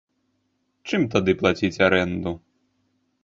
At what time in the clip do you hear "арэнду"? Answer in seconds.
1.87-2.31